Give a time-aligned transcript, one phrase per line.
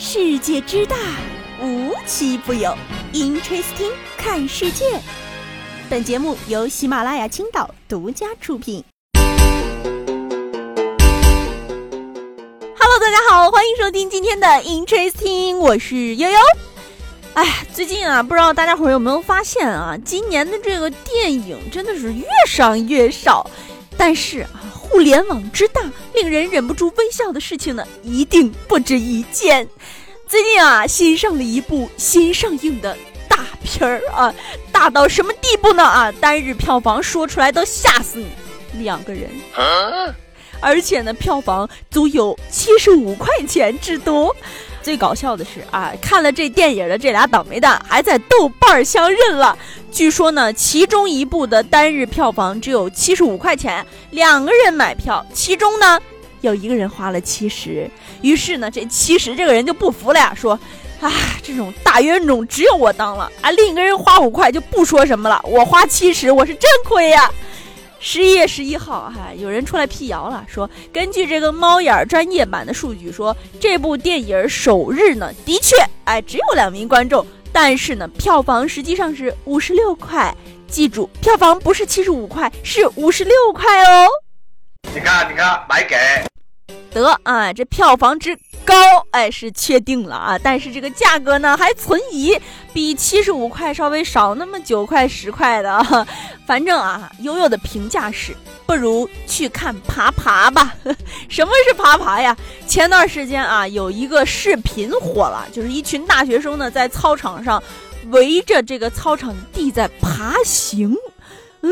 [0.00, 0.94] 世界之大，
[1.60, 2.72] 无奇不有。
[3.12, 4.84] Interesting，看世界。
[5.90, 8.84] 本节目由喜马拉雅青岛独家出品。
[12.78, 16.38] Hello，大家好，欢迎收听今天的 Interesting，我是悠悠。
[17.34, 23.50] 哎，最近啊，不知道大家伙有没有发现啊，今年的这个电影真的是越上越少。
[23.98, 25.82] 但是啊，互联网之大，
[26.14, 29.68] 令人忍不住微笑的事情呢，一定不止一件。
[30.26, 32.96] 最近啊，新上了一部新上映的
[33.28, 34.34] 大片儿啊，
[34.70, 35.82] 大到什么地步呢？
[35.82, 38.18] 啊，单日票房说出来都吓死
[38.72, 39.28] 你，两个人，
[40.60, 44.34] 而且呢，票房足有七十五块钱之多。
[44.88, 49.54] 最搞笑的是啊，看了这电影的这俩倒霉蛋还在豆瓣相认了。
[49.92, 56.00] 据说呢，其中一部的单日票房只有七十五块钱，两个人买票，其中呢
[56.40, 57.86] 有一个人花了七十。
[58.22, 60.58] 于是呢，这七十这个人就不服了呀，说
[61.02, 61.12] ：“啊，
[61.42, 63.50] 这种大冤种只有我当了啊！
[63.50, 67.30] 另一个人花五块就不说什么了，我花七十，我是真亏呀。”
[68.00, 80.34] 十一月十一号，哈，有人出来辟谣了，说根据这个猫眼专业版的数据，说这部电影首日呢，的确，哎，只有两名观众，但是呢，票房实际上是五十六块。
[80.68, 84.06] 记住，票房不是七十五块，是五十六块哦。
[84.94, 85.96] 你看，你看，白给。
[86.90, 88.74] 得啊，这票房之高，
[89.10, 92.38] 哎，是确定了啊，但是这个价格呢还存疑，
[92.72, 96.06] 比七十五块稍微少那么九块十块的。
[96.46, 98.34] 反正啊，悠悠的评价是，
[98.66, 100.74] 不如去看爬爬吧。
[101.28, 102.36] 什么是爬爬呀？
[102.66, 107.62] 前段时间啊，有一个视频火了，就是一群大学生呢在操场上
[108.06, 110.96] 围着这个操场地在爬行。
[111.60, 111.70] 嗯。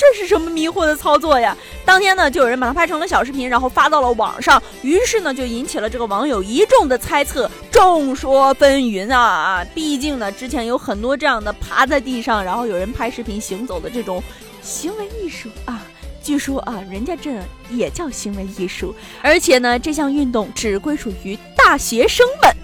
[0.00, 1.56] 这是什么迷惑的操作呀？
[1.88, 9.66] 当天呢，就有人把它拍成了小视频，然后发到了网上，于是呢，就引起了这个网友一众的猜测，众说纷纭啊啊！
[9.74, 14.22] 毕竟呢，之前有很多这样的爬在地上，然后有人拍视频行走的这种
[14.60, 15.80] 行为艺术啊，
[16.22, 17.32] 据说啊，人家这
[17.70, 22.54] 也叫行为艺术，而且呢，这项运动只归属于大学生们，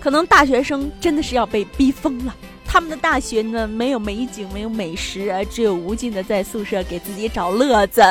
[0.00, 2.34] 可能大学生真的是要被逼疯了。
[2.72, 8.02] 他们的大学呢，没有美景，没有美食啊，只有无尽的在宿舍给自己找乐子。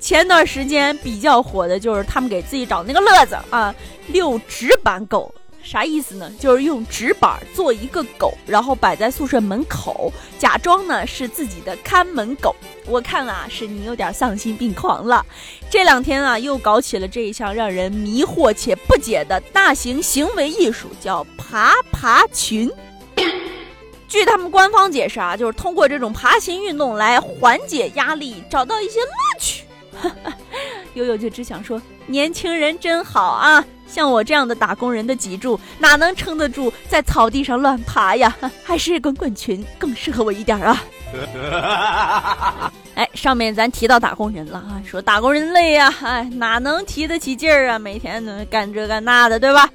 [0.00, 3.74] 前段时间比较火的就是他们给自己找那个乐子啊，
[4.06, 6.32] 遛纸板狗，啥意思呢？
[6.40, 12.56] 就是用纸板做一个狗，然后摆在宿舍门口，假装呢是自己的看门狗。
[12.86, 15.22] 我看啊，是你有点丧心病狂了。
[15.68, 22.72] 这两天啊，又搞起了这一项让人迷惑且不解的大型行为艺术，叫爬爬群。
[24.08, 29.64] 据他们官方解释啊，就是通过这种爬行运动来缓解压力，找到一些乐趣。
[30.94, 33.64] 悠悠就只想说，年轻人真好啊！
[33.88, 38.34] 像我这样的打工人的脊柱哪能撑得住在草地上乱爬呀？
[38.62, 40.84] 还是滚滚群更适合我一点啊！
[42.94, 47.78] 哎，上面咱提到打工人了啊，说打工人累呀，哎，哪能提得起劲儿啊？
[47.78, 49.68] 每天干这干那的，对吧？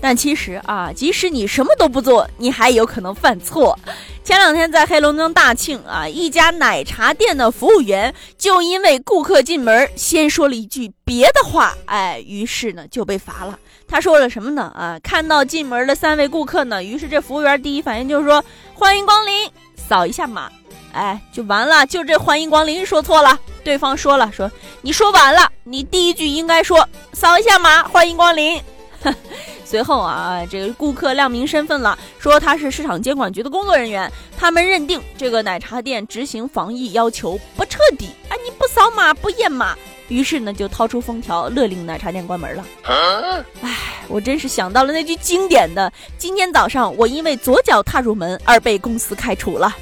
[0.00, 3.78] 但其实啊，即使你什么都不做，你还有可能犯错。
[4.22, 13.58] 前两天在黑龙江大庆啊，一家奶茶店的服务员就因为顾客进门先说了一句别的话，哎，于是呢就被罚了。
[13.88, 14.72] 他说了什么呢？
[14.74, 20.50] 啊，看到进门的三位顾客呢，于是这服务员第一反应就是说欢迎光临，扫一下码，
[20.92, 21.86] 哎，就完了。
[21.86, 24.50] 就这欢迎光临说错了，对方说了说
[24.82, 28.60] 你说晚了，你第一句应该说扫一下码，欢迎光临。
[29.66, 34.10] 随后啊，这个顾客亮明身份了，说他是市场监管局的工作人员。
[34.38, 42.64] 他们认定这个奶茶店执行防疫要求不彻底，哎，你不扫码不验码，于是呢就掏出封条勒令奶茶店关门了。
[42.84, 49.74] 哎，我真是想到了那句经典的：今天早上我因为左脚踏入门而被公司开除了。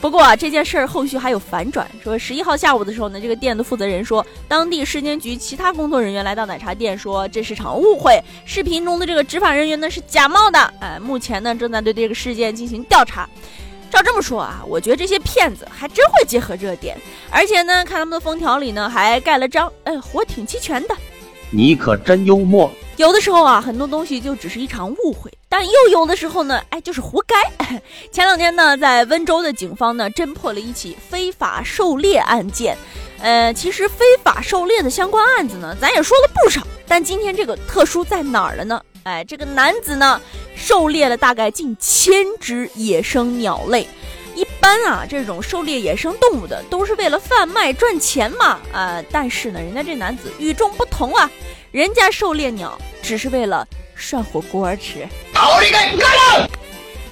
[0.00, 1.88] 不过啊，这件事儿后续还有反转。
[2.02, 10.58] 说十一号下午的时候呢，这个店的负责人说，当地市监局其他工作人员来到奶茶店，说这是场误会，视频中的这个执法人员呢是假冒的。
[10.80, 13.28] 哎，目前呢正在对这个事件进行调查。
[13.90, 16.96] 照这么说啊，我觉得这些骗子还真会结合热点，
[17.30, 20.94] 而且呢，看他们的封条里呢还盖了章，哎，活挺齐全的。
[21.50, 22.70] 你可真幽默。
[22.96, 27.80] 有的时候啊，很多东西就只是一场误会，但又有的时候呢，哎，就是活该。
[28.10, 32.76] 前两天呢，在温州的警方呢，侦破了一起非法狩猎案件。
[33.20, 36.60] 呃，其实非法狩猎的相关案子呢，咱也说了不少。
[36.86, 38.80] 但今天这个特殊在哪儿了呢？
[39.04, 40.20] 哎，这个男子呢，
[40.56, 43.88] 狩猎了大概近千只野生鸟类。
[44.34, 48.58] 一般啊，这种狩猎野生动物的都是为了贩卖赚钱嘛。
[48.72, 51.30] 啊，但是呢，人家这男子与众不同啊。
[51.70, 55.08] 人家狩猎鸟只是为了涮火锅吃。
[55.36, 56.50] 好你个干了！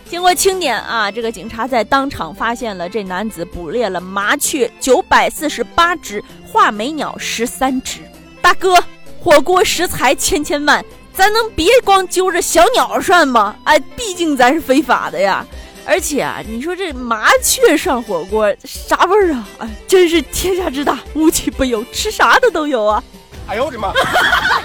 [0.09, 8.01] 经过清点啊，这个警察在当场发现了这男子捕猎了麻雀九百四十八只，画眉鸟十三只。
[8.41, 8.83] 大哥，
[9.21, 13.57] 火锅食材千千万，咱能别光揪着小鸟涮吗？
[13.65, 15.45] 哎，毕竟咱是非法的呀。
[15.87, 19.47] 而且啊，你说这麻雀涮火锅啥味儿啊？
[19.59, 23.05] 哎，真是天下之大，无奇不有，吃啥的都有啊！
[23.47, 23.93] 哎呦我的妈！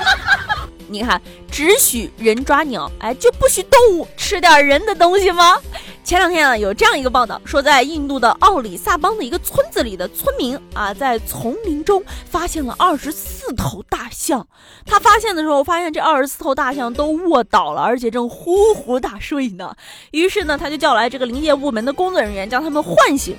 [0.89, 1.21] 你看，
[1.51, 5.57] 只许人抓鸟，哎，就不许动物吃点人的东西吗？
[6.03, 14.47] 前两天啊，有这样一个报道，说在印度的奥里萨邦的一个村子里的村民啊，在丛林中发现了二十四头大象。
[14.85, 19.75] 他发现的时候，发现这二十四头大象都卧倒了，而且正呼呼大睡呢。
[20.09, 23.37] 于是呢，他就叫来这个林业部门的工作人员，将他们唤醒。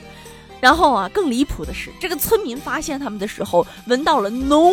[0.60, 4.72] 然后啊，更离谱的是，这个村民发现他们的时候，闻到了浓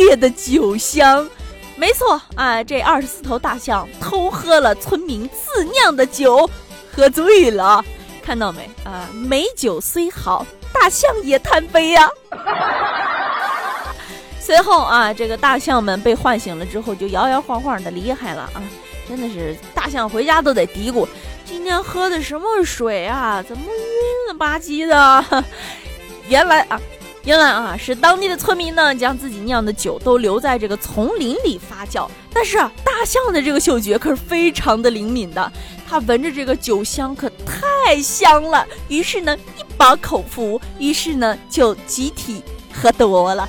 [0.00, 1.28] 烈的酒香。
[1.78, 6.50] 没错啊，这二十四头大象偷喝了村民自酿的酒，
[6.92, 7.82] 喝醉了。
[8.20, 9.08] 看到没啊？
[9.14, 10.44] 美酒虽好，
[10.74, 12.10] 大象也贪杯呀。
[14.40, 18.60] 随后啊，这个大象们被唤醒了之后，就摇摇晃晃的离开了啊。
[19.08, 21.06] 真的是大象回家都得嘀咕：
[21.44, 23.42] 今天喝的什么水啊？
[23.46, 25.44] 怎么晕了吧唧的？
[26.28, 26.78] 原来啊。
[27.28, 32.08] 原来啊，是当地的村民呢，将自己酿的酒都留在这个丛林里发酵。
[32.32, 35.52] 但是啊，大象的这个嗅觉可是非常的灵敏的，
[35.86, 42.42] 它闻着这个酒香可太香了，于是呢一把口服，于是呢就集体
[42.72, 43.46] 喝多了。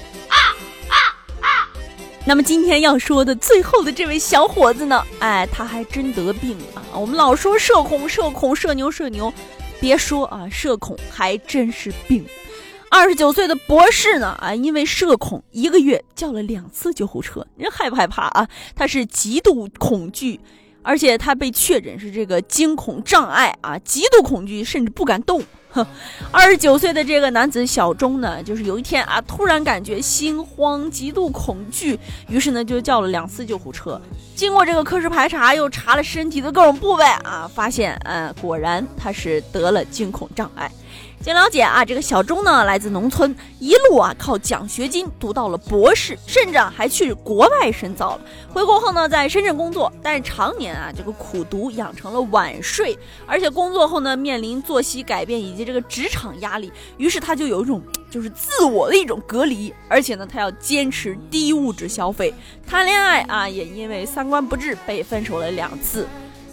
[2.26, 6.84] 那么今天要说的最后的这位小伙子呢，哎，他还真得病了。
[6.94, 9.34] 我们老说社恐，社恐，社牛，社牛，
[9.80, 12.26] 别说啊，社恐还真是病。
[12.92, 14.36] 二十九岁的博士呢？
[14.42, 17.46] 啊，因为社恐，一个月叫了两次救护车。
[17.56, 18.48] 你害不害怕啊？
[18.76, 20.40] 他是极度恐惧，
[20.82, 25.42] 而且他被确诊是这个惊恐障碍啊，极度恐惧，甚至不敢动。
[25.72, 25.86] 哼，
[26.32, 31.98] 二十九岁的这个男子小钟呢，就是有一天啊，突然感觉心慌，极度恐惧，
[32.28, 34.02] 于是呢就叫了两次救护车。
[34.36, 40.72] 经过这个科室排查，又查了身体的各种部位啊，发现，嗯，果然他是得了惊恐障碍。
[41.22, 48.22] 经了解啊，这个小钟呢来自农村，一路啊靠奖学金读到了博士，甚至还去国外深造了。
[48.54, 52.98] 回国后呢，在深圳工作，但是常年啊这个苦读养成了晚睡，
[53.28, 62.34] 而且工作后呢面临作息改变以及这个职场压力，于是他就有一种就是自我的一种隔离，而且呢他要坚持低物质消费，
[62.66, 66.08] 谈恋爱啊也因为三观不治被分手了两次。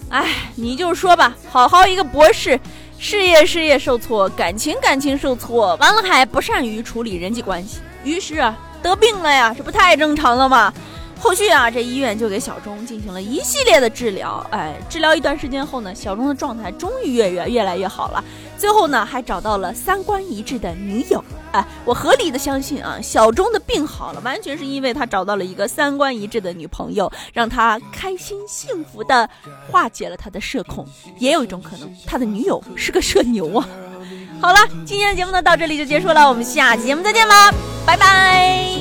[0.09, 2.59] 哎，你就说吧，好好一个博士。
[2.99, 10.73] 事业事业受挫，感情感情受挫，完了还不善于处理人际关系，于是啊得病了呀，这不太正常了吗？
[11.19, 18.23] 后续啊，这医院就给小钟进行了一系列的治疗，哎，治疗一段时间后呢，小钟的状态终于越越越来越好了。
[18.59, 21.23] 最后呢，还找到了三观一致的女友，
[21.53, 29.29] 哎，我合理的相信啊，小钟的病好了，完全是因为他找到了一个三观一致的女朋友，让他开心幸福的
[29.71, 30.87] 化解了他的社恐。
[31.19, 33.69] 也有一种可能，他的女友是个社牛啊。
[34.41, 37.53] 好了，今天的节目呢到这里就结束了，我们下期节目再见吧，
[37.87, 38.76] 拜拜。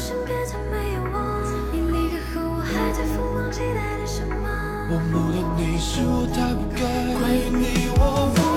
[0.00, 4.48] 身边再没有我，你离开后，我还在疯狂期待着什么？
[4.88, 6.80] 我不掉你，是我太不该。
[7.20, 8.49] 关于你，我。